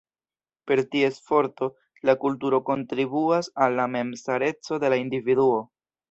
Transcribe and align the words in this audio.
Per 0.69 0.75
ties 0.93 1.17
forto, 1.25 1.67
la 2.09 2.15
kulturo 2.23 2.59
kontribuas 2.69 3.49
al 3.65 3.77
la 3.81 3.85
memstareco 3.97 4.81
de 4.85 4.91
la 4.95 4.99
individuo. 5.03 5.59